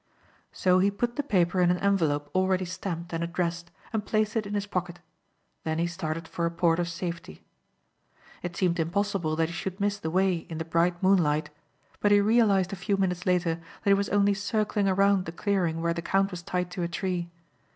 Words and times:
So 0.51 0.79
he 0.79 0.89
put 0.89 1.15
the 1.15 1.21
paper 1.21 1.61
in 1.61 1.69
an 1.69 1.77
envelope 1.77 2.31
already 2.33 2.65
stamped 2.65 3.13
and 3.13 3.23
addressed 3.23 3.69
and 3.93 4.03
placed 4.03 4.35
it 4.35 4.47
in 4.47 4.55
his 4.55 4.65
pocket. 4.65 4.99
Then 5.63 5.77
he 5.77 5.85
started 5.85 6.27
for 6.27 6.47
a 6.47 6.49
port 6.49 6.79
of 6.79 6.87
safety. 6.89 7.43
It 8.41 8.55
seemed 8.57 8.79
impossible 8.79 9.35
that 9.35 9.49
he 9.49 9.53
should 9.53 9.79
miss 9.79 9.99
the 9.99 10.09
way 10.09 10.37
in 10.49 10.57
the 10.57 10.65
bright 10.65 11.03
moonlight 11.03 11.51
but 11.99 12.11
he 12.11 12.19
realized 12.19 12.73
a 12.73 12.75
few 12.75 12.97
minutes 12.97 13.27
later 13.27 13.57
that 13.83 13.89
he 13.91 13.93
was 13.93 14.09
only 14.09 14.33
circling 14.33 14.89
around 14.89 15.25
the 15.25 15.31
clearing 15.31 15.83
where 15.83 15.93
the 15.93 16.01
count 16.01 16.31
was 16.31 16.41
tied 16.41 16.71
to 16.71 16.81
a 16.81 16.87
tree. 16.87 17.29